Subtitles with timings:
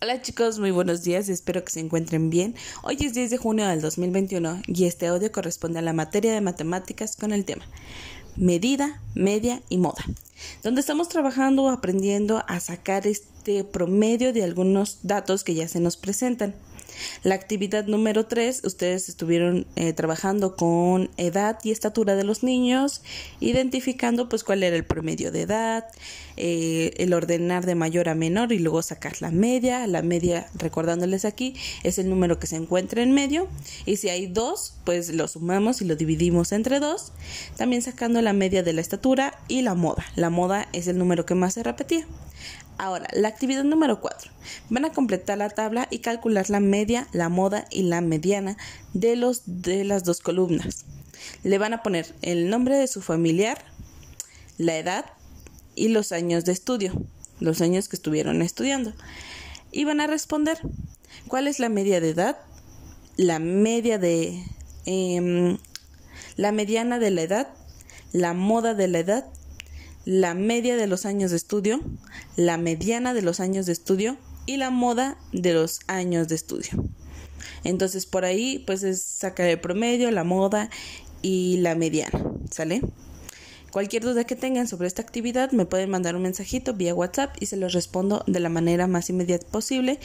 [0.00, 2.54] Hola chicos, muy buenos días, espero que se encuentren bien.
[2.84, 6.40] Hoy es 10 de junio del 2021 y este audio corresponde a la materia de
[6.40, 7.64] matemáticas con el tema
[8.36, 10.04] medida, media y moda,
[10.62, 15.80] donde estamos trabajando o aprendiendo a sacar este promedio de algunos datos que ya se
[15.80, 16.54] nos presentan.
[17.22, 23.02] La actividad número 3, ustedes estuvieron eh, trabajando con edad y estatura de los niños,
[23.40, 25.84] identificando pues cuál era el promedio de edad,
[26.36, 29.86] eh, el ordenar de mayor a menor y luego sacar la media.
[29.86, 33.48] La media, recordándoles aquí, es el número que se encuentra en medio.
[33.86, 37.12] Y si hay dos, pues lo sumamos y lo dividimos entre dos.
[37.56, 39.07] También sacando la media de la estatura
[39.48, 40.04] y la moda.
[40.16, 42.06] La moda es el número que más se repetía.
[42.76, 44.30] Ahora, la actividad número 4.
[44.68, 48.58] Van a completar la tabla y calcular la media, la moda y la mediana
[48.92, 50.84] de, los, de las dos columnas.
[51.42, 53.64] Le van a poner el nombre de su familiar,
[54.58, 55.06] la edad
[55.74, 56.92] y los años de estudio,
[57.40, 58.92] los años que estuvieron estudiando.
[59.72, 60.58] Y van a responder
[61.28, 62.36] cuál es la media de edad,
[63.16, 64.44] la media de...
[64.84, 65.56] Em,
[66.36, 67.48] la mediana de la edad,
[68.12, 69.24] la moda de la edad
[70.08, 71.82] la media de los años de estudio,
[72.34, 76.82] la mediana de los años de estudio y la moda de los años de estudio.
[77.62, 80.70] Entonces por ahí pues es sacar el promedio, la moda
[81.20, 82.80] y la mediana, ¿sale?
[83.78, 87.46] Cualquier duda que tengan sobre esta actividad me pueden mandar un mensajito vía WhatsApp y
[87.46, 90.00] se los respondo de la manera más inmediata posible,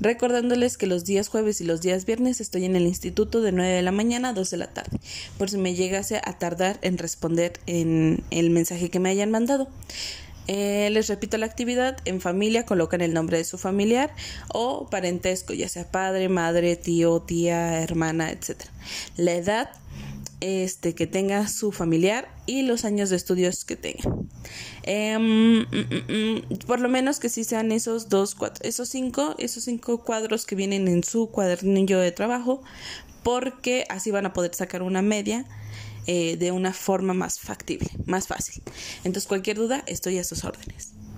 [0.00, 3.68] recordándoles que los días jueves y los días viernes estoy en el instituto de 9
[3.68, 5.00] de la mañana a 2 de la tarde,
[5.38, 9.66] por si me llegase a tardar en responder en el mensaje que me hayan mandado.
[10.46, 14.14] Eh, les repito la actividad, en familia colocan el nombre de su familiar
[14.54, 18.66] o parentesco, ya sea padre, madre, tío, tía, hermana, etc.
[19.16, 19.70] La edad
[20.40, 24.02] este, que tenga su familiar y los años de estudios que tenga.
[24.82, 29.34] Em, mm, mm, mm, por lo menos que sí sean esos dos, cuatro, esos cinco,
[29.38, 32.62] esos cinco cuadros que vienen en su cuadernillo de trabajo,
[33.22, 35.44] porque así van a poder sacar una media
[36.06, 38.62] eh, de una forma más factible, más fácil.
[39.02, 40.95] Entonces, cualquier duda, estoy a sus órdenes.